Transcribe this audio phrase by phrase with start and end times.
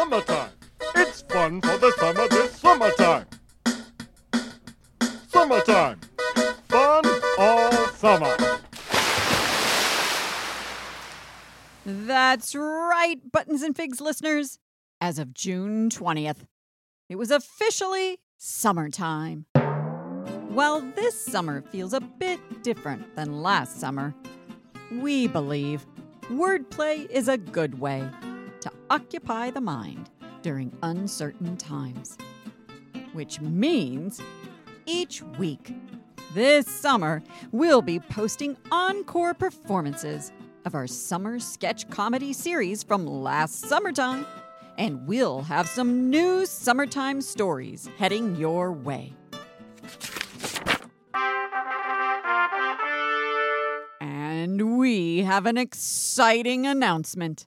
[0.00, 0.50] Summertime.
[0.96, 3.26] It's fun for the summer this summertime.
[5.28, 6.00] Summertime.
[6.68, 7.04] Fun
[7.38, 8.34] all summer.
[11.84, 14.58] That's right, Buttons and Figs listeners.
[15.02, 16.46] As of June 20th,
[17.10, 19.44] it was officially summertime.
[20.48, 24.14] While this summer feels a bit different than last summer,
[24.90, 25.84] we believe
[26.30, 28.08] wordplay is a good way
[28.90, 30.10] occupy the mind
[30.42, 32.18] during uncertain times.
[33.12, 34.20] Which means
[34.84, 35.72] each week
[36.34, 37.22] this summer,
[37.52, 40.32] we'll be posting encore performances
[40.64, 44.26] of our summer sketch comedy series from last summertime.
[44.78, 49.12] And we'll have some new summertime stories heading your way.
[54.00, 57.46] And we have an exciting announcement.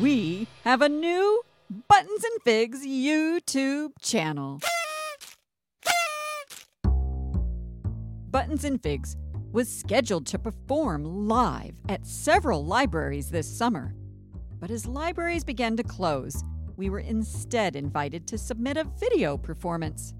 [0.00, 1.42] We have a new
[1.86, 4.60] Buttons and Figs YouTube channel.
[8.30, 9.18] Buttons and Figs
[9.52, 13.94] was scheduled to perform live at several libraries this summer.
[14.58, 16.44] But as libraries began to close,
[16.78, 20.14] we were instead invited to submit a video performance.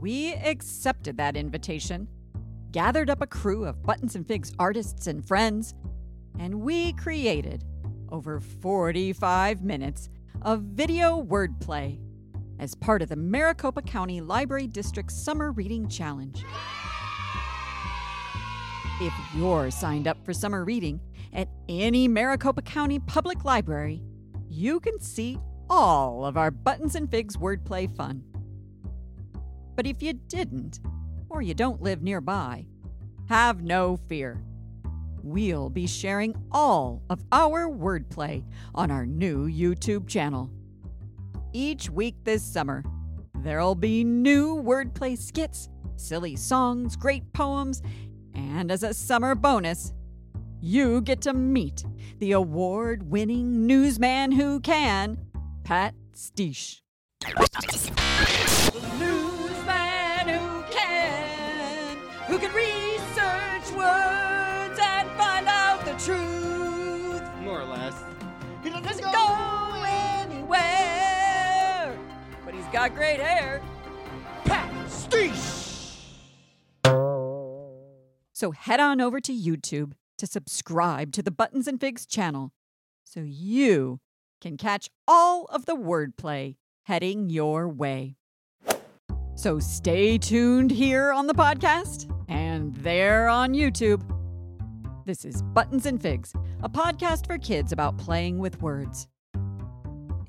[0.00, 2.08] We accepted that invitation,
[2.72, 5.72] gathered up a crew of Buttons and Figs artists and friends,
[6.40, 7.64] and we created
[8.10, 10.08] over 45 minutes
[10.42, 11.98] of video wordplay
[12.58, 16.44] as part of the Maricopa County Library District Summer Reading Challenge.
[19.00, 21.00] If you're signed up for summer reading
[21.32, 24.02] at any Maricopa County Public Library,
[24.48, 25.38] you can see
[25.70, 28.22] all of our Buttons and Figs wordplay fun.
[29.74, 30.80] But if you didn't,
[31.30, 32.66] or you don't live nearby,
[33.28, 34.42] have no fear.
[35.22, 38.42] We'll be sharing all of our wordplay
[38.74, 40.50] on our new YouTube channel.
[41.52, 42.84] Each week this summer,
[43.34, 47.82] there'll be new wordplay skits, silly songs, great poems,
[48.34, 49.92] and as a summer bonus,
[50.60, 51.84] you get to meet
[52.18, 55.18] the award winning newsman who can,
[55.64, 56.80] Pat Steesh.
[58.98, 64.29] Newsman who can, who can research words
[72.80, 73.60] got great hair.
[74.46, 75.98] Pat Steesh.
[78.32, 82.52] So head on over to YouTube to subscribe to the Buttons and Figs channel
[83.04, 84.00] so you
[84.40, 88.16] can catch all of the wordplay heading your way.
[89.34, 94.00] So stay tuned here on the podcast and there on YouTube.
[95.04, 96.32] This is Buttons and Figs,
[96.62, 99.06] a podcast for kids about playing with words.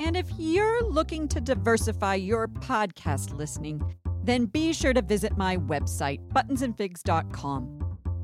[0.04, 3.84] And if you're looking to diversify your podcast listening,
[4.24, 7.66] then be sure to visit my website, buttonsandfigs.com,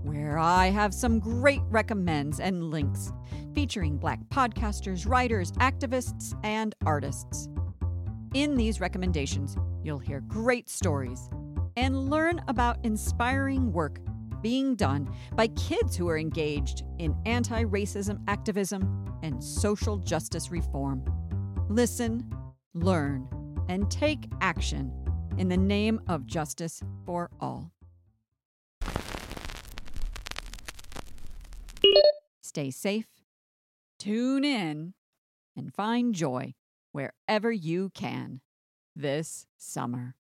[0.02, 3.14] where I have some great recommends and links
[3.54, 7.48] featuring Black podcasters, writers, activists, and artists.
[8.34, 11.30] In these recommendations, you'll hear great stories
[11.76, 14.00] and learn about inspiring work
[14.42, 21.06] being done by kids who are engaged in anti racism activism and social justice reform.
[21.70, 22.24] Listen,
[22.74, 23.28] learn,
[23.68, 24.92] and take action
[25.38, 27.72] in the name of justice for all.
[32.42, 33.08] Stay safe,
[34.00, 34.94] tune in,
[35.58, 36.54] and find joy
[36.94, 38.40] wherever you can
[38.96, 40.16] this summer.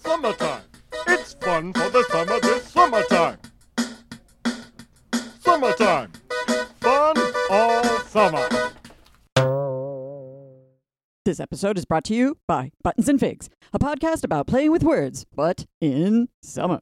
[0.00, 0.62] Summertime.
[1.06, 3.38] It's fun for the summer this summertime.
[5.40, 6.12] Summertime.
[8.08, 8.48] Summer.
[11.26, 14.82] This episode is brought to you by Buttons and Figs, a podcast about playing with
[14.82, 16.80] words, but in summer.